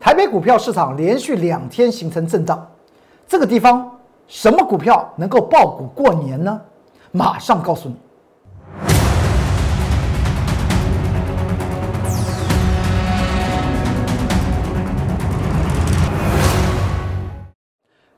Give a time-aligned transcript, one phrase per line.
[0.00, 2.66] 台北股票市场连续两天形成震荡，
[3.28, 6.58] 这个地方什么股票能够爆股过年呢？
[7.12, 7.96] 马上告诉你。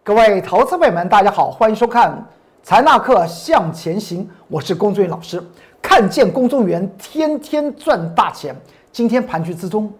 [0.05, 2.13] 各位投资朋友们，大家好，欢迎收看
[2.63, 5.43] 《财纳课向前行》，我是龚俊老师。
[5.83, 8.55] 看见公众员天天赚大钱，
[8.93, 9.93] 今天盘局之中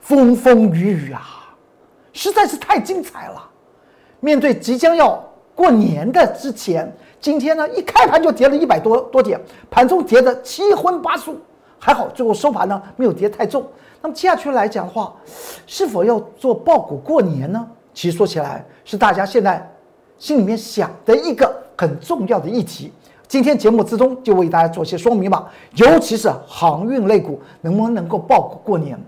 [0.00, 1.54] 风风雨雨啊，
[2.12, 3.44] 实在是太精彩了。
[4.20, 5.22] 面对即将要
[5.54, 6.90] 过年的之前，
[7.20, 9.40] 今天呢一开盘就跌了一百多多点，
[9.70, 11.38] 盘中跌得七荤八素，
[11.78, 13.66] 还好最后收盘呢没有跌太重。
[14.00, 15.14] 那么接下去来讲的话，
[15.66, 17.68] 是否要做爆股过年呢？
[17.92, 19.68] 其实说起来，是大家现在
[20.18, 22.92] 心里面想的一个很重要的议题。
[23.26, 28.98] 今天节目之中就为大家做些说明吧，尤其是航运类股能不能够爆股过年？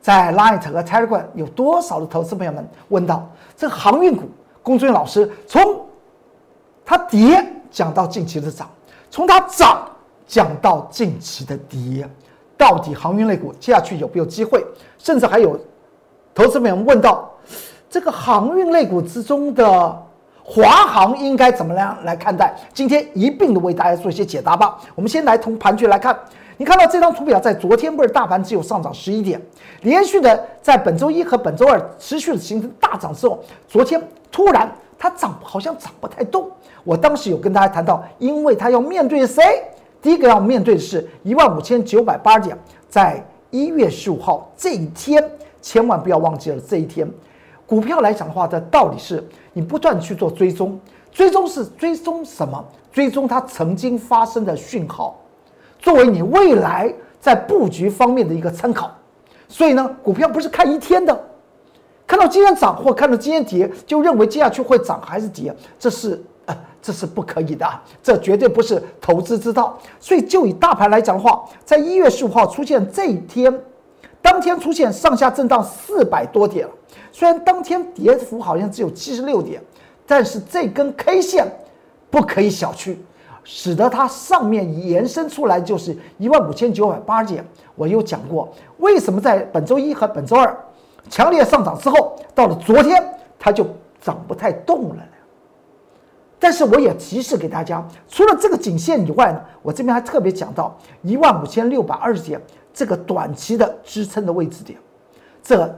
[0.00, 4.28] 在 Light 和 Telegram 有多少的投资朋友们问到这航运股？
[4.62, 5.86] 龚俊老师从
[6.84, 8.68] 它跌讲到近期的涨，
[9.10, 9.88] 从它涨
[10.26, 12.08] 讲到近期的跌，
[12.56, 14.64] 到底航运类股接下去有没有机会？
[14.98, 15.58] 甚至还有
[16.34, 17.30] 投资朋友们问到。
[17.90, 20.02] 这个航运类股之中的
[20.44, 22.54] 华航应该怎么样来看待？
[22.74, 24.78] 今天一并的为大家做一些解答吧。
[24.94, 26.14] 我们先来从盘局来看，
[26.58, 29.40] 你看到这张图表，在昨天不是大盘只有上涨十一点，
[29.82, 36.50] 连续的在本周一和本周二持续的形成大涨之后，昨天突然它涨好像涨不太动。
[36.82, 39.62] 我当时有跟大家谈到，因为它要面对谁？
[40.02, 45.22] 第一个要面对的是一万五千九百八十点，在一月十五号这一天，
[45.62, 47.08] 千万不要忘记了这一天。
[47.66, 50.76] 股票来讲的话，的道理是你不断去做追踪，
[51.12, 52.64] 追踪是追踪什么？
[52.90, 55.16] 追踪它曾经发生的讯号，
[55.88, 58.94] 作为你未来在布局方面的一个参考。
[59.48, 61.18] 所以呢，股票不是看一天的，
[62.06, 67.66] 看到今天涨或看到今天跌，就认为接下去会涨还是跌，这是呃，这是不可以的，
[68.02, 69.78] 这绝对不是投资之道。
[69.98, 73.58] 所以就以大盘来讲的话，在一月十五号出现这一天，
[74.20, 76.68] 当天出现上下震荡四百多点。
[77.10, 79.62] 虽然当天跌幅好像只有七十六点，
[80.06, 81.46] 但是这根 K 线
[82.10, 82.94] 不可以小觑，
[83.50, 87.42] 使得它上面延伸出来就是一万五千九百八十点。
[87.76, 90.54] 我有讲过，为什么在本周一和本周二
[91.08, 93.02] 强烈上涨之后，到了昨天
[93.38, 93.66] 它就
[94.02, 95.02] 涨不太动了呢？
[96.38, 102.38] 但是我也提示给大家，除了这个颈线以外呢，我这边还特别讲到一万五千六百二十点
[102.74, 104.78] 这个短期的支撑的位置点，
[105.42, 105.74] 这。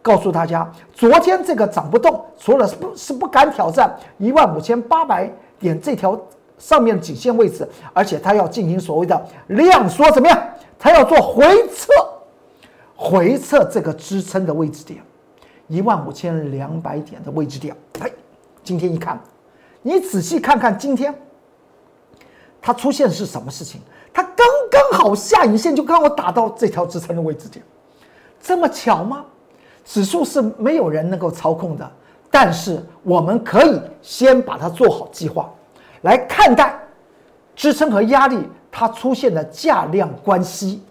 [0.00, 5.30] 告诉大家，昨天这个涨不动，除了是不是不敢挑战一万五千八百
[5.60, 6.20] 点这条
[6.62, 10.40] 上面颈线位置，而且它要进行所谓的量缩，怎么样？
[10.78, 11.90] 它要做回撤，
[12.94, 15.02] 回撤这个支撑的位置点，
[15.66, 17.76] 一万五千两百点的位置点。
[17.98, 18.08] 哎，
[18.62, 19.20] 今天一看，
[19.82, 21.12] 你仔细看看今天
[22.60, 23.80] 它出现是什么事情？
[24.14, 27.64] 它刚刚好下影线就刚好打到这条支撑的位置点，
[28.40, 29.24] 这么巧吗？
[29.84, 31.90] 指数是没有人能够操控的，
[32.30, 35.52] 但是我们可以先把它做好计划，
[36.02, 36.78] 来看待
[37.56, 38.38] 支撑和压力
[38.70, 40.82] 它出现的价量关系。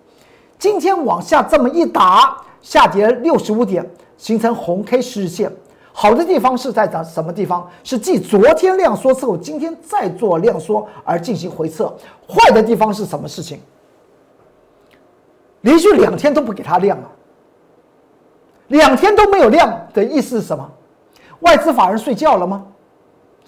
[0.60, 5.52] 今天往下这么一打，下跌六十五点，形成红 K 十日线。
[5.94, 7.70] 好的地方是在的什么地方？
[7.84, 11.94] 是继昨天量缩之后，今天再做量缩而进行回撤。
[12.30, 13.60] 坏的地方是什么事情？
[15.62, 17.12] 连续两天都不给它量了。
[18.70, 20.70] 两天都没有量的意思是什么？
[21.42, 22.66] 外资法人睡觉了吗？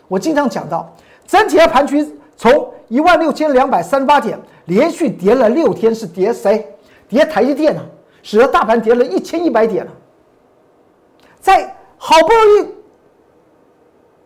[0.09, 0.93] 我经常讲到，
[1.25, 6.67] 整体的盘局从一万六千两百三十八点连续跌了六天，是跌谁？
[7.07, 7.83] 跌台积电啊，
[8.21, 9.91] 使得大盘跌了一千一百点了。
[11.39, 12.67] 在好不容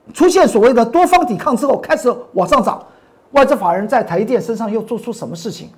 [0.08, 2.86] 易出现所谓的多方抵抗之后，开始往上涨，
[3.32, 5.70] 外资法人在台积电身上又做出什么事情？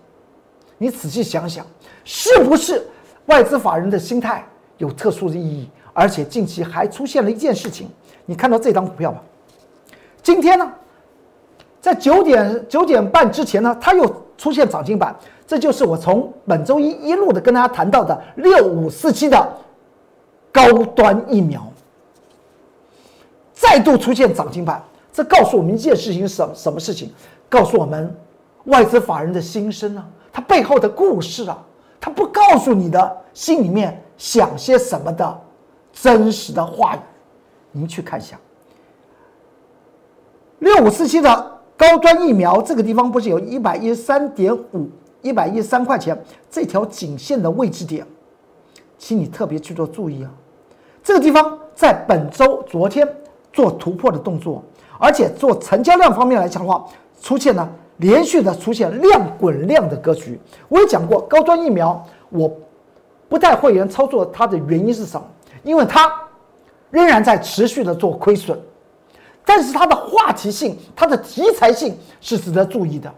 [0.77, 1.65] 你仔细想想，
[2.03, 2.87] 是不是
[3.25, 4.45] 外资法人的心态？
[4.77, 7.89] 有特殊的意义，而且近期还出现了一件事情，
[8.25, 9.21] 你看到这张股票吧？
[10.21, 10.71] 今天呢，
[11.81, 14.05] 在九点九点半之前呢，它又
[14.37, 15.15] 出现涨停板，
[15.47, 19.57] 这就是我从本周一一路的跟大家谈到的六五四七的
[20.51, 21.65] 高端疫苗，
[23.53, 27.11] 再度出现涨停板，这告诉我们一件事情：什什么事情？
[27.47, 28.15] 告诉我们
[28.65, 31.57] 外资法人的心声啊，它背后的故事啊，
[31.99, 34.01] 它不告诉你的心里面。
[34.19, 35.41] 想些什么的
[35.93, 36.99] 真实的话语，
[37.71, 38.37] 您去看一下。
[40.57, 44.89] 六五四七的高端疫苗，这个地方不是有一百一十三点五、
[45.21, 46.21] 一百一十三块钱
[46.51, 48.05] 这条颈线的位置点，
[48.97, 50.29] 请你特别去做注意啊。
[51.01, 53.07] 这个地方在本周昨天
[53.53, 54.61] 做突破的动作，
[54.99, 56.85] 而且做成交量方面来讲的话，
[57.21, 57.65] 出现了
[57.95, 60.37] 连续的出现量滚量的格局。
[60.67, 62.51] 我也讲过，高端疫苗我
[63.29, 65.25] 不带会员操作它的原因是什么？
[65.63, 66.11] 因为它
[66.91, 68.59] 仍然在持续的做亏损，
[69.49, 73.11] 但是它的话题性、它的题材性是值得注意的。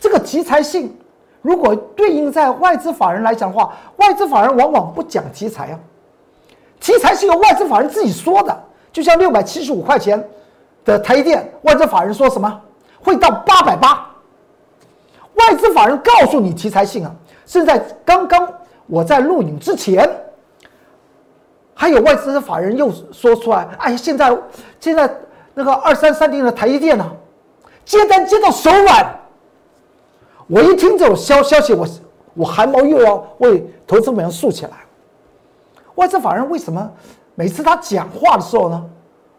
[0.00, 0.96] 这个题材性，
[1.42, 5.78] 如果对应在外资法人来讲的话，外资法人往往不讲题材啊。
[6.80, 10.26] 题材是由外资法人自己说的，就像六百七十五块钱
[10.86, 12.62] 的台电，外资法人说什么
[13.02, 14.10] 会到八百八？
[15.34, 17.14] 外资法人告诉你题材性啊。
[17.44, 18.50] 现在刚刚
[18.86, 20.08] 我在录影之前，
[21.74, 24.34] 还有外资法人又说出来，哎，现在
[24.80, 25.14] 现在
[25.58, 27.04] 那个二三三零的台积电呢，
[27.84, 29.18] 接单接到手软。
[30.46, 31.84] 我一听这种消消息，我
[32.34, 34.70] 我汗毛又要为投资们竖起来。
[35.96, 36.88] 外资法人为什么
[37.34, 38.84] 每次他讲话的时候呢，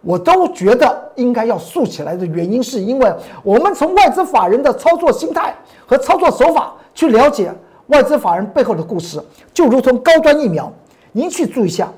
[0.02, 5.56] 我都觉得应该要竖起来的原因，是因为我们从外资法人的操作心态
[5.88, 7.50] 和操作手法去了解
[7.88, 9.24] 外资法人背后的故事，
[9.54, 10.70] 就如同高端疫苗，
[11.14, 11.90] 您去注意一下，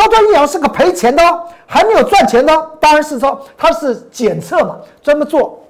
[0.00, 1.22] 高端疫苗是个赔钱的，
[1.66, 5.60] 还没有赚钱的，当然是说它是检测嘛，专门做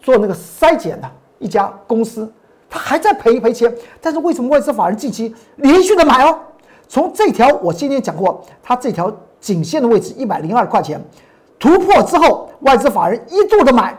[0.00, 1.10] 做那个筛检的
[1.40, 2.32] 一家公司，
[2.70, 6.38] 它还在赔赔钱，但是为什么外资法人近期连续的买哦？
[6.86, 11.02] 从这条我今天讲过，它这条颈线的位置一百零二块钱
[11.58, 13.98] 突破之后，外资法人一度的买，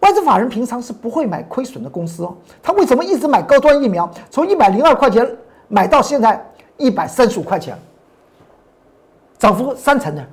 [0.00, 4.10] 外资法人平常是不会买亏损的公司哦，他为什么一直买高端疫苗？
[4.30, 5.26] 从一百零二块钱
[5.68, 6.46] 买到现在
[6.76, 7.74] 一百三十五块钱，
[9.42, 10.24] 涨幅三成的，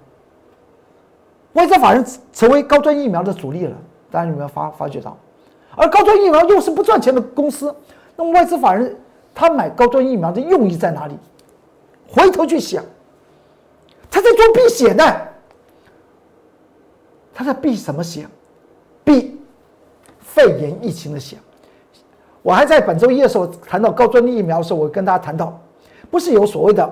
[1.53, 3.75] 外资法人成为高端疫苗的主力了，
[4.11, 5.17] 大家有没有发发觉到？
[5.75, 7.75] 而高端疫苗又是不赚钱的公司，
[8.15, 8.95] 那么外资法人
[9.33, 11.17] 他买高端疫苗的用意在哪里？
[12.07, 12.83] 回头去想，
[14.11, 15.03] 他在做避险呢。
[17.33, 18.29] 他在避什么险？
[19.03, 19.41] 避
[20.19, 21.39] 肺炎疫情的险。
[22.43, 25.59] 我还在本周一的时候谈到高端疫苗的时候，我跟大家谈到，
[26.11, 26.87] 不是有所谓的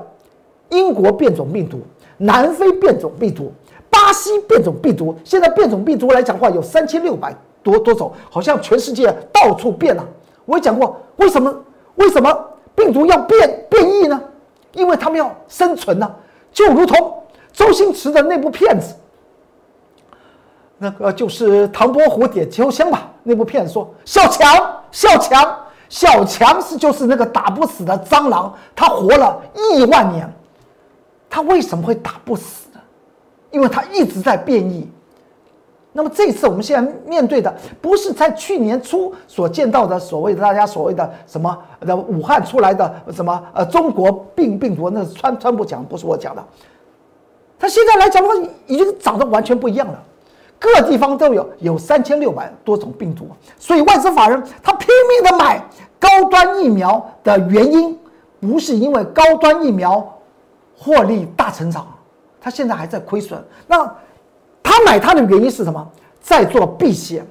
[0.72, 1.82] 英国变种病毒、
[2.18, 3.52] 南非变种病毒、
[3.90, 5.16] 巴西变种病毒。
[5.24, 10.06] 现在变种病毒来讲话有三千六百多多种，好像全世界到处变了。
[10.46, 11.56] 我也讲过，为什么
[11.96, 14.22] 为什么病毒要变变异呢？
[14.74, 16.12] 因为他们要生存呢，
[16.52, 18.94] 就如同周星驰的那部片子，
[20.78, 23.10] 那个就是《唐伯虎点秋香》吧？
[23.24, 24.48] 那部片子说小强，
[24.92, 25.58] 小强，
[25.90, 30.32] 小强是就是那个打不死的蟑螂，他活了亿万年，
[31.30, 32.80] 他为什么会打不死呢？
[33.52, 34.90] 因为他一直在变异。
[35.94, 37.52] 那么这次我们现在面对的
[37.82, 46.44] 不是在去年初所见到的所谓的大家所谓的什么的武汉出来的什么呃中国病病毒，那是川川普讲，不是我讲的。
[47.58, 48.36] 他现在来讲的话，
[48.68, 50.04] 已经长得完全不一样了，
[50.60, 53.28] 各地方都有有三千六百多种病毒，
[53.58, 55.60] 所以外资法人他拼命的买
[55.98, 57.98] 高端疫苗的原因，
[58.40, 60.08] 不是因为高端疫苗
[60.78, 61.88] 获利大成长，
[62.40, 63.90] 他现在还在亏损，那。
[64.70, 65.88] 他买它的原因是什么？
[66.22, 67.26] 在做避险，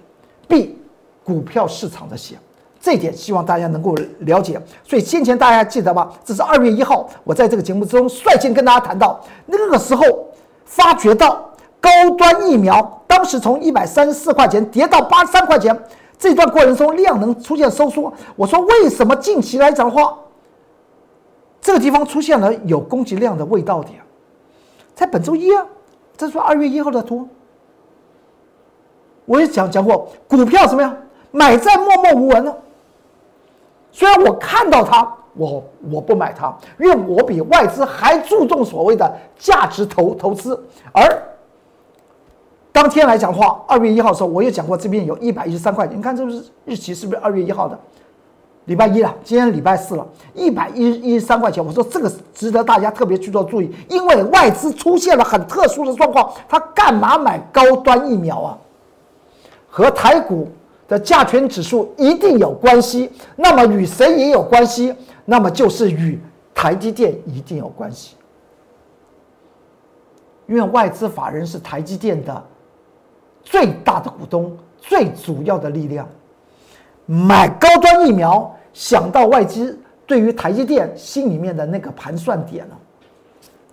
[0.48, 0.75] 避
[1.22, 2.38] 股票市场的险，
[2.81, 4.58] 这一点希望大家能够了解。
[4.82, 6.10] 所以先前大家记得吧？
[6.25, 10.02] 这是二月一号，我在这个节目之中率先跟大家谈到，那个时候
[10.64, 11.47] 发觉到
[11.78, 15.78] 高端疫苗当时从一百三十四块钱跌到八十三块钱，
[16.18, 18.11] 这段过程中量能出现收缩。
[18.35, 20.16] 我说为什么近期来讲的话，
[21.66, 24.00] 这个地方出现了有供给量的味道点，
[24.94, 25.66] 在本周一啊。
[26.16, 27.28] 这是二月一号的图，
[29.25, 30.96] 我也讲讲过，股票怎么样？
[31.32, 32.54] 买在默默无闻呢。
[33.90, 40.64] 虽然我看到它，我我不买它，因为我比外资还注重所谓的价值投投资。
[40.92, 41.20] 而
[42.70, 45.99] 当天来讲的话，二月一号的时候，我也讲过，这边有一百一十三块钱。
[45.99, 47.76] 你看，这不是日期是不是二月一号的？
[48.66, 51.64] 礼拜一了，今天礼拜四了，一百一一十三块钱。
[51.64, 58.58] 我说这个值得大家特别去做注意，因为外资出现了很特殊的状况，他干嘛买高端疫苗啊？
[59.68, 60.49] 和台股
[60.88, 63.11] 的价权指数一定有关系。
[63.37, 64.94] 那么与谁也有关系？
[65.25, 66.20] 那么就是与
[66.54, 68.16] 台积电一定有关系，
[70.46, 72.42] 因为外资法人是台积电的
[73.44, 76.08] 最大的股东，最主要的力量。
[77.06, 82.76] 买高端疫苗，想到外资对于台积电心里面的那个盘算点了。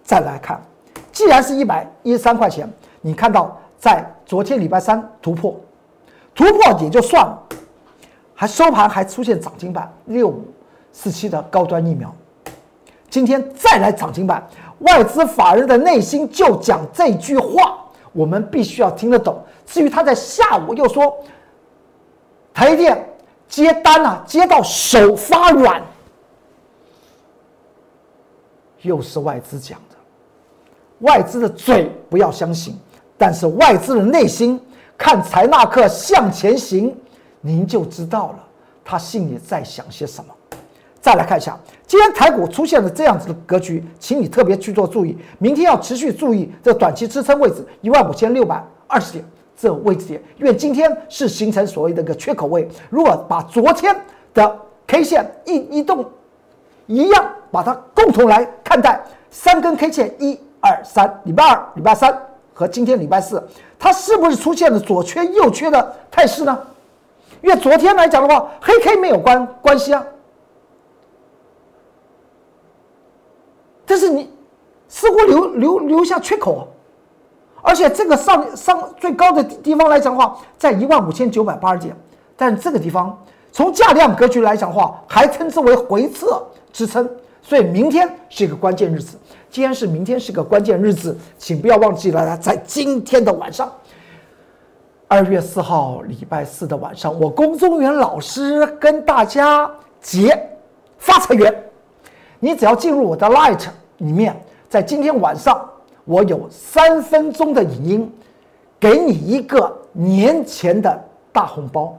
[0.04, 0.62] 再来看，
[1.12, 2.72] 既然是一百一十三块钱，
[3.02, 5.60] 你看到在昨天礼拜三突破，
[6.36, 7.38] 突破也就算了，
[8.36, 10.46] 还收盘还出现涨停板六五
[10.92, 12.14] 四七的高端疫苗。
[13.10, 14.48] 今天再来涨停板，
[14.80, 17.78] 外资法人的内心就讲这句话，
[18.12, 19.42] 我们必须要听得懂。
[19.66, 21.16] 至于他在下午又说，
[22.54, 23.08] 台积电
[23.54, 25.80] 接单啊，接到手发软，
[28.82, 29.96] 又是外资讲的。
[31.02, 32.76] 外资的嘴不要相信，
[33.16, 34.60] 但是外资的内心
[34.98, 36.98] 看财纳克向前行，
[37.42, 38.44] 您就知道了
[38.84, 40.34] 他心里在想些什么。
[41.00, 41.56] 再来看一下，
[41.86, 49.24] 今天台股出现了这样子的格局，请你特别去做注意，明天要持续注意这短期支撑位置一万五千六百二十点
[49.56, 52.68] 这位置点，因为今天是形成所谓的一个缺口位。
[52.90, 53.96] 如果把昨天
[54.34, 56.06] 的 K 线一移动
[56.88, 60.40] 一样，把它共同来看待，三根 K 线一。
[60.66, 62.18] 二三礼拜二、礼拜三
[62.54, 63.46] 和今天礼拜四，
[63.78, 66.58] 它是不是出现了左缺右缺的态势呢？
[67.42, 70.02] 因为昨天来讲的话，黑 K 没有关关系啊，
[73.86, 74.32] 但是你
[74.88, 76.66] 似乎留留留下缺口，
[77.66, 81.96] 而且这个上上最高的地方来讲的话，在一万五千九百八十点，
[82.36, 83.18] 但这个地方
[83.54, 87.10] 从价量格局来讲的话，还称之为回撤支撑，
[87.42, 89.18] 所以明天是一个关键日子。
[89.50, 93.72] 今天是明天是个关键日子，请不要忘记了，在今天的晚上，
[95.08, 100.38] 二月四号礼拜四的晚上，我龚宗元老师跟大家结
[100.98, 101.64] 发财缘。
[102.40, 103.64] 你只要进入我的 Light
[104.00, 104.36] 里面，
[104.68, 105.64] 在今天晚上，
[106.06, 108.12] 我有三分钟的影音，
[108.80, 111.98] 给你一个年前的大红包，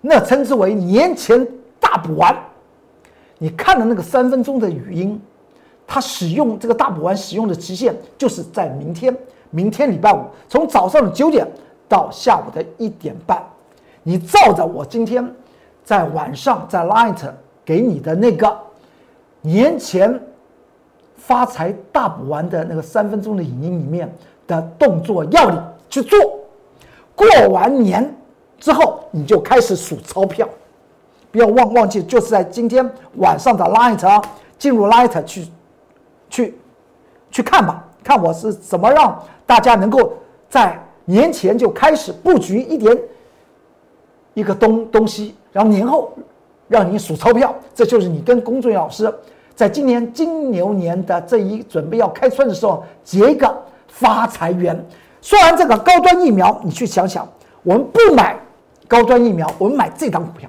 [0.00, 1.46] 那称之为年前
[1.80, 2.36] 大补丸。
[3.38, 5.20] 你看的那个三分钟的语音。
[5.90, 9.16] 它使用这个大补丸使用的期限就是在明天，
[9.48, 11.50] 明天礼拜五，从早上的九点
[11.88, 13.42] 到下午的一点半，
[14.02, 15.26] 你照着我今天
[15.82, 17.32] 在晚上在 Light
[17.64, 18.54] 给你的那个
[19.40, 20.20] 年前
[21.18, 24.10] 发财大补丸的那个三分钟的影音里面
[24.46, 26.18] 的动作要领去做，
[27.14, 28.16] 过完年
[28.58, 30.48] 之后你就开始数钞票，
[31.30, 34.22] 不要忘忘记，就是在今天晚上的 Light 啊，
[34.58, 35.46] 进入 Light 去。
[36.30, 36.54] 去，
[37.30, 40.12] 去看吧，看我是怎么让大家能够
[40.50, 42.94] 在年前就开始布局一点
[44.34, 46.12] 一个东东西，然后年后
[46.68, 49.10] 让你数钞票，这就是你跟龚俊老师
[49.58, 53.52] 在今年金牛年的这一准备要开春的时候结一个
[53.88, 54.86] 发财缘。
[55.20, 57.28] 说完这个高端疫苗，你去想想，
[57.64, 58.38] 我们不买
[58.86, 60.48] 高端疫苗，我们买这档股票，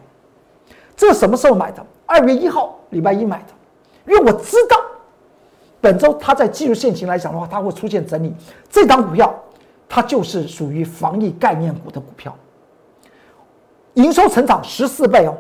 [0.96, 1.84] 这什么时候买的？
[2.06, 3.46] 二月一号礼拜一买的，
[4.06, 4.78] 因为我知道。
[5.82, 8.32] 本周它在技术线型来讲的话，它会出现整理。
[8.70, 9.34] 这张股票，
[9.88, 12.36] 它就是属于防疫概念股的股票，
[13.96, 15.36] 营收成长十四倍哦，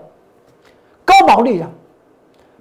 [1.05, 1.69] 高毛利啊，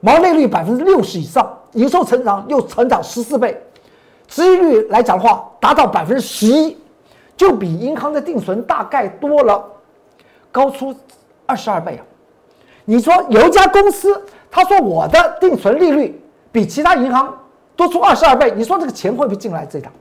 [0.00, 3.60] 毛利率百分之六十以上，营收成长又成长十四倍，
[4.28, 6.76] 收益率来讲的话达到百分之十一，
[7.36, 9.64] 就比银行的定存大概多了
[10.52, 10.94] 高出
[11.46, 12.02] 二十二倍啊。
[12.84, 17.34] 你说有一家公司，他说我的定存利率比其他银行。
[17.76, 19.64] 多出二十二倍，你说这个钱会不会进来？
[19.64, 19.92] 这档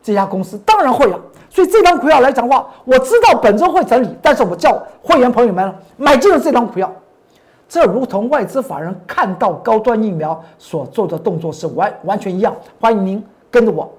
[0.00, 1.18] 这家公司当然会啊。
[1.50, 6.92] 所以这张股票来讲的话，我知道本周会整理，但是我叫会员朋友们买进了这张股票，
[7.68, 12.56] 这如同外资法人看到高端疫苗所做的动作是完完全一样。
[12.80, 13.92] 欢迎您跟着我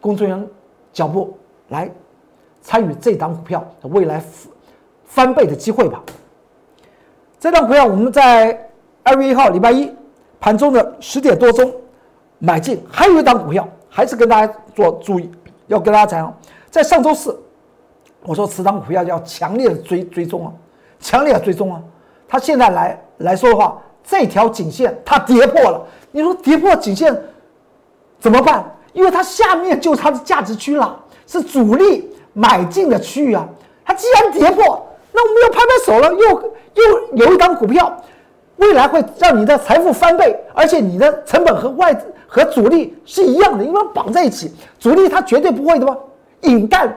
[0.00, 0.48] 工作人员
[0.92, 1.36] 脚步
[1.68, 1.90] 来
[2.62, 4.22] 参与这档股票的未来
[5.04, 6.02] 翻倍的机会吧。
[7.38, 8.68] 这张股票我们在
[9.02, 9.94] 二月一号礼拜一
[10.40, 11.72] 盘中的十点多钟。
[12.42, 15.30] 买进，还有一档股票，还是跟大家做注意，
[15.66, 16.34] 要跟大家讲，
[16.70, 17.38] 在上周四，
[18.22, 20.52] 我说此档股票要强烈的追追踪啊，
[20.98, 21.82] 强烈的追踪啊，
[22.26, 27.16] 它现在来来说的话，这条颈线它跌破了，你说跌破颈线
[28.18, 28.64] 怎么办？
[28.92, 33.48] 因为它下面就是它的价值区了，是主力买进的区域啊，
[33.84, 37.96] 它既然跌破，那我们又拍拍手了，又又有一档股票。
[38.56, 45.96] 未来会让你的财富翻倍，而且你的成本和外和主力是一样的，因为绑在一起，主力他绝对不会的吧？
[46.42, 46.94] 引弹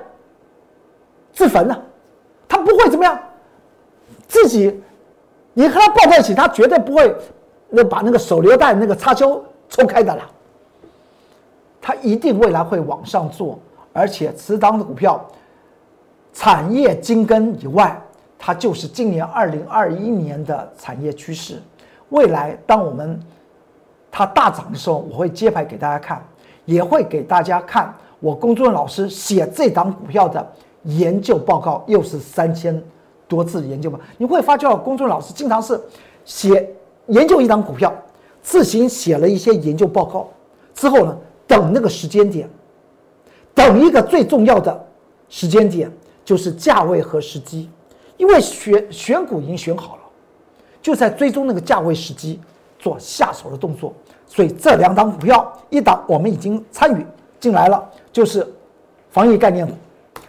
[1.31, 1.81] 自焚呢？
[2.49, 3.17] 他不会怎么样？
[4.27, 4.83] 自己
[5.53, 7.15] 你和他抱在一起，他绝对不会
[7.69, 10.29] 那把那个手榴弹那个插销抽开的啦。
[11.81, 13.59] 他一定未来会往上做，
[13.91, 15.23] 而且持仓的股票
[16.33, 17.99] 产业精根以外。
[18.45, 21.61] 它就是今年二零二一年的产业趋势。
[22.09, 23.17] 未来当我们
[24.11, 26.21] 它大涨的时候，我会揭牌给大家看，
[26.65, 30.45] 也会给大家看我工作人员老师写这档股票的
[30.83, 32.83] 研究报告，又是三千
[33.33, 33.99] 多字研究嘛。
[34.17, 35.79] 你会发觉工作人员老师经常是
[36.23, 36.69] 写
[37.07, 37.91] 研究一档股票，
[38.41, 40.29] 自行写了一些研究报告，
[40.75, 42.47] 之后呢，等那个时间点，
[43.55, 44.85] 等一个最重要的
[45.29, 45.91] 时间点，
[46.23, 47.69] 就是价位和时机，
[48.17, 50.01] 因为选选股已经选好了，
[50.81, 52.39] 就在追踪那个价位时机
[52.77, 53.91] 做下手的动作。
[54.25, 57.05] 所以这两档股票，一档我们已经参与
[57.39, 58.47] 进来了，就是
[59.11, 59.73] 防疫概念股；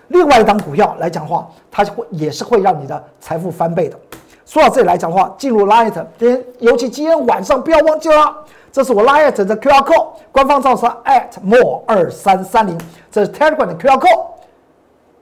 [0.08, 3.98] 另外一档股票来讲话，它会也是会让你的财富翻倍的。
[4.44, 8.36] 说到这里来讲话，进入 Light，天尤其今天晚上不要忘记了，
[8.70, 12.78] 这是我 Light 的 QR code，官方账号 at more 二三三零，
[13.10, 14.26] 这是 Telegram 的 QR code，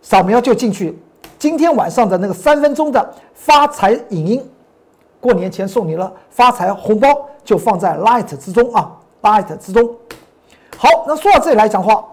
[0.02, 0.98] 扫描就进去。
[1.38, 4.50] 今天晚上的那个三分钟的发财影音，
[5.20, 7.08] 过年前送你了发财红包，
[7.44, 8.90] 就放在 Light 之中啊
[9.22, 9.88] ，Light 之中。
[10.76, 12.04] 好，那说到这里来讲话，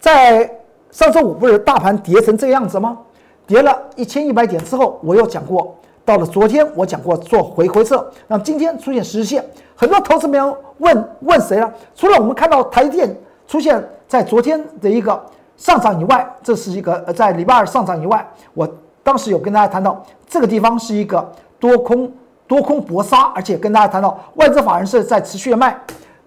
[0.00, 0.50] 在
[0.92, 2.98] 上周五不是大盘跌成这个样子吗？
[3.46, 5.74] 跌了一千一百点之后，我又讲过。
[6.04, 9.42] 到了昨天，我讲过做回回撤，那么今天出现实线，
[9.74, 11.72] 很多投资朋友问问谁了？
[11.94, 15.24] 除了我们看到台电出现在昨天的一个
[15.56, 18.68] 上涨以外，这是一个在礼拜二上涨以外，我
[19.02, 22.12] 当时有跟大家谈到这个地方是一个多空
[22.46, 25.74] 多空搏杀，而且跟大家谈到外资法人是在持续的卖。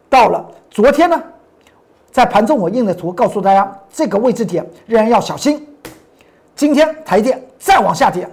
[0.09, 1.21] 到了昨天呢，
[2.15, 5.67] 在盘中我印的图告诉大家，这个位置点仍然要小心。
[6.55, 8.25] 今天台电再往下跌。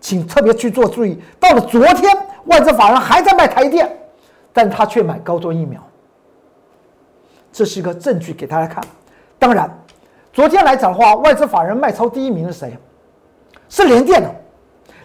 [0.00, 2.10] 请特别去做注意，到了昨天，
[2.46, 3.88] 外资法人还在卖台电，
[4.52, 5.80] 但他却买高端疫苗，
[7.52, 8.82] 这是一个证据给大家看。
[9.38, 9.70] 当然，
[10.32, 12.76] 昨天来讲的话，外资法人卖超第一名是谁？
[13.68, 14.28] 是联电的。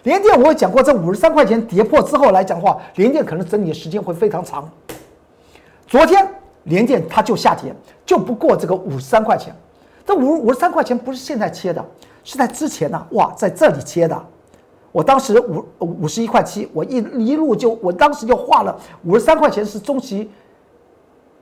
[0.02, 4.68] 联电我有讲过，这五十三块钱跌破之后来讲的话，联电可能整理的时间会非常长。
[5.86, 6.28] 昨天
[6.66, 9.52] 连电它就下跌，就不过这个五十三块钱。
[10.04, 11.84] 这五五十三块钱不是现在切的，
[12.22, 14.24] 是在之前呢，哇，在这里切的。
[14.92, 20.30] 我当时五五十一块七，我一一路就，我当时就画了五十三块钱是中期，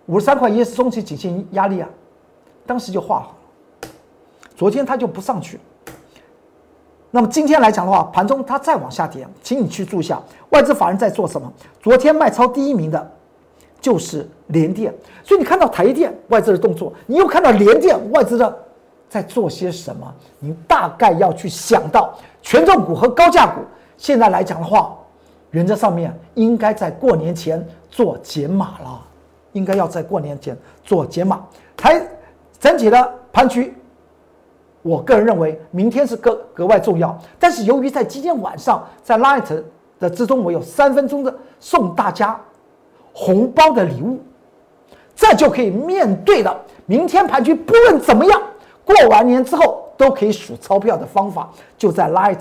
[0.06, 1.88] 五十三块一是中期颈线压力啊，
[2.66, 3.88] 当时就画好了。
[4.56, 5.60] 昨天它就不上去，
[7.10, 11.52] 那么今天来讲的话，盘中它再往下跌，请你去注意一下外资法人在做什么。
[11.82, 13.12] 昨天卖超第一名的，
[13.84, 14.90] 就是联电，
[15.22, 18.58] 所以你看到台电外资的动作，你又看到联电外资的
[19.10, 22.14] 在做些什么，你大概要去想到。
[22.40, 23.60] 权重股和高价股，
[23.98, 24.96] 现在来讲的话，
[25.50, 29.02] 原则上面应该在过年前做减码了，
[29.52, 31.44] 应该要在过年前做减码。
[31.76, 32.02] 台
[32.58, 33.74] 整体的盘局，
[34.80, 37.14] 我个人认为明天是格格外重要。
[37.38, 39.62] 但是由于在今天晚上在 Light
[40.00, 42.40] 的之中，我有三分钟的送大家
[43.14, 44.20] 红包的礼物，
[45.16, 48.42] 这就可以面对了明天盘局，不论怎么样，
[48.84, 49.82] 过完年之后。
[49.96, 51.48] 都可以数钞票的方法
[51.78, 52.40] 就在 Light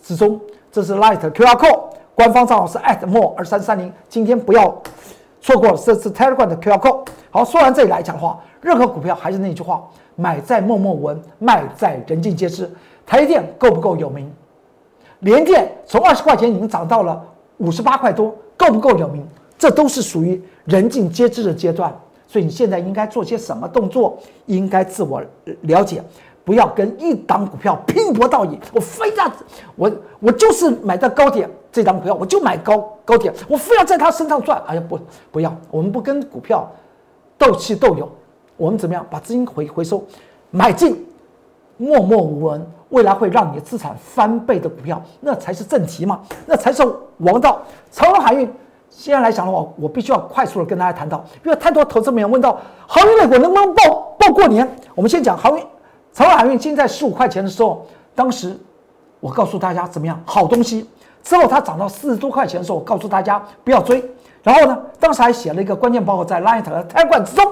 [0.00, 1.80] 之中，这是 Light QR code，
[2.14, 4.80] 官方账号是 at more 二三三零，今天不要
[5.40, 7.08] 错过，这是 Telegram 的 QR code。
[7.32, 9.82] 好，说完这里来讲的话，任何股票还是那句话，
[10.14, 12.70] 买在默默无闻，卖在人尽皆知。
[13.04, 14.32] 台电够不够有名？
[15.18, 17.20] 联电从二十块钱已经涨到了
[17.56, 19.28] 五十八块多，够不够有名？
[19.58, 21.94] 这都是属于人尽皆知的阶段。
[22.26, 24.18] 所以你现在应该做些什么动作？
[24.46, 25.22] 应该自我
[25.62, 26.02] 了解。
[26.44, 29.32] 不要跟一档股票拼搏到底，我非要
[29.76, 29.90] 我
[30.20, 34.62] 我就是买到高点这档股票，我就买高高点，我非要在它身上赚。
[34.66, 34.98] 哎呀，不
[35.32, 36.70] 不要，我们不跟股票
[37.38, 38.06] 斗气斗勇，
[38.58, 40.04] 我们怎么样把资金回回收，
[40.50, 41.02] 买进
[41.78, 46.82] 默默无闻，未来会让你资产翻倍的股票，那才是正题嘛，那才是
[47.18, 47.62] 王道。
[47.90, 48.46] 长荣海运
[48.96, 55.64] 现在来讲的话，我必须要快速的跟大家谈到，因为太多投资朋友问到航运类股能不能报报过年，我们先讲航运。
[56.12, 58.56] 长荣海运今在十五块钱的时候，当时
[59.18, 60.88] 我告诉大家怎么样，好东西。
[61.22, 64.02] 之后它涨到四十多块钱的时候，我告诉大家不要追。
[64.42, 67.44] 然后呢，当时还写了一个关键报告在 Light 和 Telegram 之中。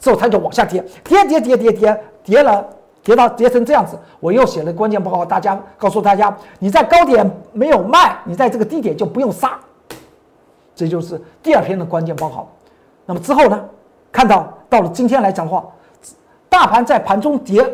[0.00, 2.66] 之后它就往下跌，跌跌跌跌跌跌了，
[3.04, 3.96] 跌到跌成这样子。
[4.18, 9.56] 我又写了关键报告，大家告诉大家，你在高点没有卖，你在这个低点就不用杀。
[10.74, 12.48] 这就是第二篇的关键报告。
[13.06, 13.64] 那么之后呢，
[14.10, 15.64] 看到到了今天来讲的话，
[16.48, 17.64] 大盘在盘中跌。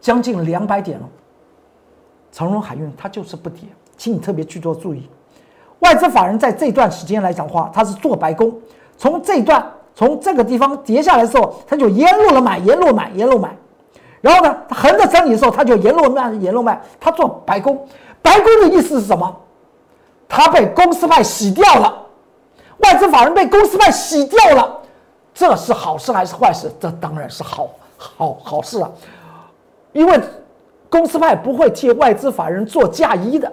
[0.00, 1.08] 将近两百点了，
[2.30, 3.60] 长荣海运它就是不跌，
[3.96, 5.08] 请你特别去做注意。
[5.78, 8.54] 外资法人在这段时间来讲话，它是做白工，
[8.98, 13.56] 从这段从这个地方跌下来的时候，他就沿路了买，沿路买，沿路买。
[14.20, 16.78] 然后呢，他横着整理的时候，他就沿路卖，沿路卖。
[17.00, 17.88] 他做白工，
[18.20, 19.34] 白工的意思是什么？
[20.28, 22.03] 他被公司派洗掉了，
[22.78, 24.80] 外资法人被公司派洗掉了，
[25.32, 26.70] 这是好事还是坏事？
[26.80, 28.90] 这当然是好好好事啊。
[29.92, 30.20] 因为
[30.90, 33.52] 公司派不会替外资法人做嫁衣的，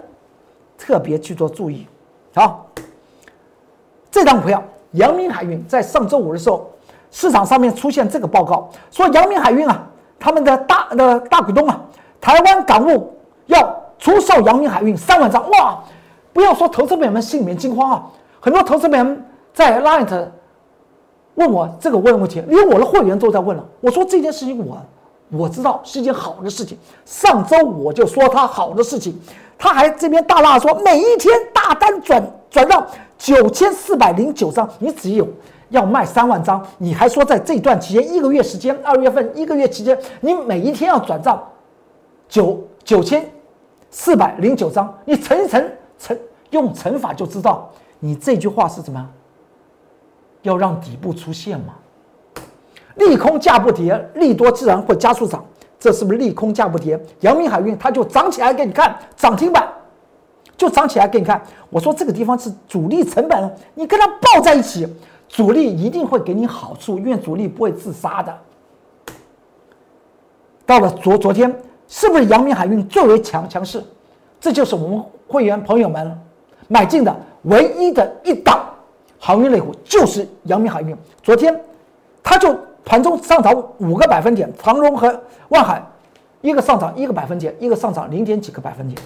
[0.76, 1.86] 特别去做注意。
[2.34, 2.66] 好，
[4.10, 6.70] 这张股票阳明海运在上周五的时候，
[7.10, 9.86] 市场上面出现这个报告，说阳明海运啊，
[10.18, 11.80] 他们的大的大股东啊，
[12.20, 15.78] 台湾港务要出售阳明海运三万张，哇！
[16.32, 18.02] 不要说投资朋友们心里面惊慌啊，
[18.44, 19.24] 很多投资朋友们
[19.54, 20.28] 在 Light
[21.36, 23.64] 问我这个问问题，连我的会员都在问了。
[23.80, 24.76] 我说这件事情我
[25.30, 29.16] 我知道是一件好的事情，上周我就说它好的事情，
[29.56, 32.84] 他还这边大大说每一天大单转转让
[33.16, 35.28] 九千四百零九张，你只有
[35.68, 41.40] 要卖三万张，你还说在这段期间一个月时间，二月份一个月期间，你每一天要转账
[42.28, 43.24] 九九千
[43.88, 45.64] 四百零九张，你乘一乘。
[45.96, 46.18] 乘
[46.50, 47.70] 用乘法就知道，
[48.04, 49.08] 你这句话是怎么？
[50.42, 51.74] 要让底部出现吗？
[52.96, 55.44] 利空价不跌，利多自然会加速涨，
[55.78, 57.00] 这是不是利空价不跌？
[57.20, 59.72] 阳明海运它就涨起来给你看，涨停板
[60.56, 61.40] 就涨起来给你看。
[61.70, 64.84] 我说这个地方是主力成本，你跟它抱在一起，
[65.28, 68.36] 主力一定会给你好处，因为主力不会自杀的。
[70.66, 73.80] 到了昨昨天，是不是阳明海运最为强强势？
[74.40, 75.04] 这就是我们。
[75.28, 76.20] 会员朋友们
[76.68, 78.68] 买进的唯一的一档
[79.18, 80.96] 航运类股就是阳明海运。
[81.22, 81.58] 昨天，
[82.22, 85.82] 它就盘中上涨五个百分点，长荣和万海
[86.40, 89.00] 一个上涨一个百分点，一个上涨零点几个百分点。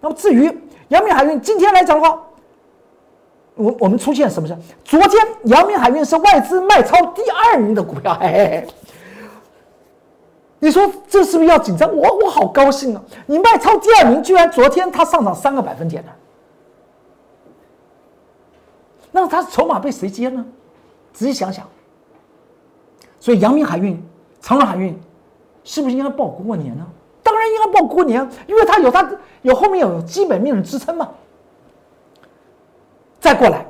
[0.00, 0.50] 那么至于
[0.88, 2.18] 阳明海运今天来讲的话，
[3.54, 4.56] 我我们出现什么事？
[4.84, 8.66] 昨天阳明海运是外资卖超第二名的股票，哎。
[10.62, 11.90] 你说这是不是要紧张？
[11.96, 13.02] 我我好高兴啊！
[13.24, 16.12] 你卖超第二名，居然昨天它上涨三个百分点呢？
[19.12, 20.44] 那么它筹码被谁接呢？
[21.12, 21.66] 仔细想想。
[23.18, 24.02] 所以阳明海运、
[24.40, 24.98] 长荣海运
[25.64, 26.86] 是不是应该报过年呢？
[27.22, 29.08] 当然应该报过年，因为它有它
[29.42, 31.08] 有后面有基本面的支撑嘛。
[33.20, 33.66] 再过来，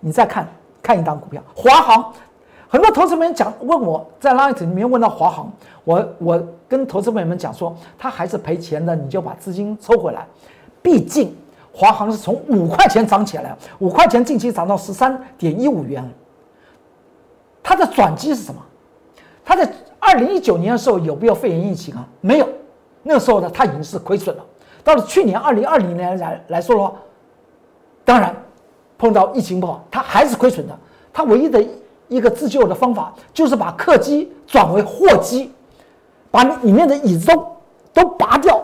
[0.00, 0.46] 你再看
[0.82, 2.12] 看一档股票，华航。
[2.68, 10.26] 很多投资朋友讲问我在 Light 里面问到华航，我我跟投资朋友们讲说，他还是赔钱的，你就把资金抽回来。
[10.82, 11.34] 毕竟
[11.72, 16.08] 华航是从五块钱涨起来，五块钱近期涨到十三点一五元。
[17.62, 18.60] 它的转机是什么？
[19.44, 22.06] 它在二零一九年的时候有没有肺炎疫情啊？
[22.20, 22.48] 没有，
[23.02, 24.44] 那时候呢，它已经是亏损了。
[24.82, 26.92] 到了去年二零二零年来来说的话，
[28.04, 28.34] 当然
[28.98, 30.78] 碰到疫情不好，它还是亏损的。
[31.12, 31.64] 它唯一的。
[32.10, 35.52] 一个自救的方法就是把客机转为货机，
[36.28, 37.46] 把里面的椅子都
[37.92, 38.60] 都拔掉，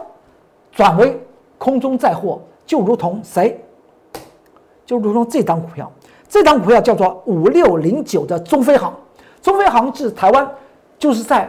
[0.73, 1.17] 转为
[1.57, 3.59] 空中载货，就如同谁？
[4.85, 5.91] 就如同这张股票，
[6.29, 8.93] 这张股票叫做五六零九的中飞航。
[9.41, 10.51] 中飞航至台湾，
[10.99, 11.49] 就是在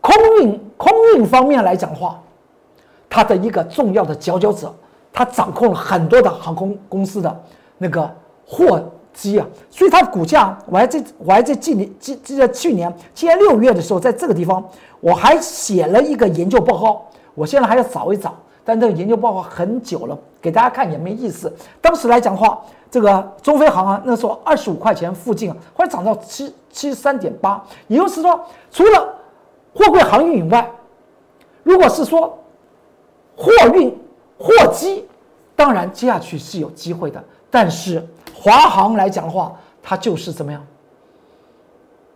[0.00, 2.22] 空运空运方面来讲的话，
[3.10, 4.72] 它的一个重要的佼佼者，
[5.12, 7.44] 它掌控了很多的航空公司的
[7.76, 8.10] 那个
[8.46, 8.82] 货。
[9.14, 14.66] 机啊，所以它的股价，我还在我还在今年记记得去年今年六月的时候，在这个地方
[15.00, 18.34] 我还写了一个研究报告，我现在还要找一找，
[18.64, 21.52] 但这个研究报告很久了，给大家看也没意思。
[21.80, 29.14] 当时来讲的话，这个中飞航啊，那时候二十五块钱附近，后来涨到七七十三点八，也就是说，除了
[29.74, 30.70] 货柜航运以外，
[31.62, 32.38] 如果是说
[33.36, 33.96] 货运
[34.38, 35.06] 货机，
[35.56, 38.06] 当然接下去是有机会的，但是。
[38.34, 40.66] 华航来讲的话，它就是怎么样？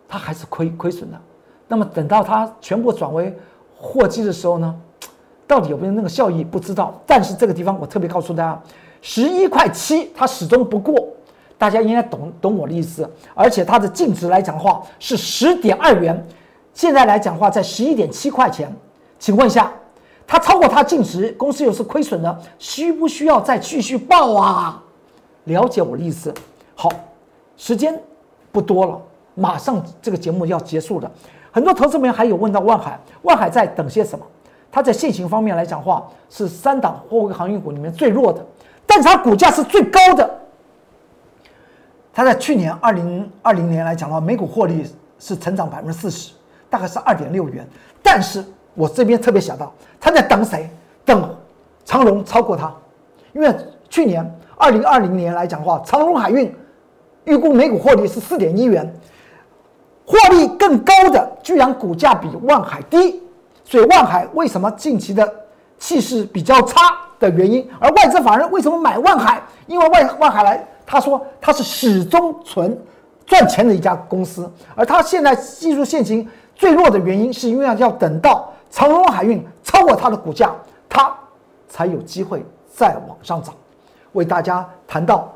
[0.08, 1.16] 它还是亏亏损的。
[1.68, 3.32] 那么等到它全部转为
[3.78, 4.74] 货机的时候呢，
[5.46, 6.94] 到底有没有那个效益不知道。
[7.06, 8.62] 但是这个地方我特别告诉大家，
[9.00, 11.08] 十一块七它始终不过，
[11.56, 13.08] 大家应该懂懂我的意思。
[13.34, 16.26] 而且它的净值来讲的话是十点二元，
[16.74, 18.74] 现在来讲的话在十一点七块钱。
[19.18, 19.72] 请问一下，
[20.26, 24.82] 它超过它净值，公司又是亏损的，需不需要再继续报啊？
[25.44, 26.34] 了解我的意思，
[26.74, 26.90] 好，
[27.56, 27.98] 时间
[28.52, 29.00] 不多了，
[29.34, 31.10] 马上这个节目要结束了。
[31.50, 34.26] 很多投资朋友还有问到万海，万海在等些什么？
[34.76, 38.44] 它在现行方面来讲话是三档货柜航运股里面最弱的，
[38.86, 40.30] 但是它股价是最高的。
[42.12, 44.86] 它在去年二零二零年来讲的话，每股获利
[45.18, 46.34] 是成长百分之四十，
[46.68, 47.66] 大概是二点六元。
[48.02, 50.68] 但是我这边特别想到，他在等谁？
[51.06, 51.34] 等
[51.86, 52.70] 长荣超过它，
[53.32, 53.56] 因为
[53.88, 54.30] 去年。
[54.58, 56.54] 二零二零年来讲的话，长荣海运
[57.24, 58.94] 预估每股获利是四点一元，
[60.04, 63.22] 获利更高的居然股价比万海低，
[63.66, 65.30] 所以万海为什么近期的
[65.76, 67.68] 气势比较差的原因？
[67.80, 69.42] 而外资法人为什么买万海？
[69.66, 72.78] 因为万万海来，他说他是始终存
[73.26, 80.54] 赚钱的一家公司，而他现在技术现行最弱的原因，是因为要等到长荣海运超过它的股价，
[80.88, 81.12] 它
[81.68, 83.52] 才有机会再往上涨。
[84.12, 85.30] 为大家谈到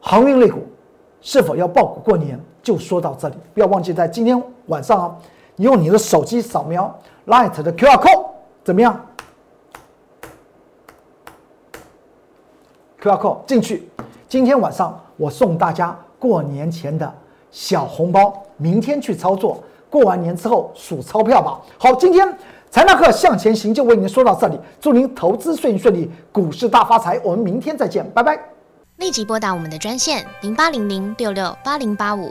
[0.00, 0.66] 航运类股
[1.20, 3.36] 是否要爆股过年，就说到这里。
[3.52, 5.16] 不要忘记在今天晚上啊，
[5.56, 6.94] 用你的手机扫描
[7.26, 8.26] Light 的 QR code，
[8.62, 9.06] 怎么样
[13.02, 13.88] ？QR code 进去，
[14.28, 17.12] 今天晚上我送大家过年前的
[17.50, 21.60] 小红包，明天去操作，过完年之后数钞票吧。
[21.78, 22.36] 好，今天
[22.70, 27.18] 财纳课向前行就为您说到这里，祝您投资顺顺利，股市大发财。
[27.24, 28.38] 我们明天再见，拜拜。
[28.96, 32.30] 立即拨打我们的专线零八零零六六八零八五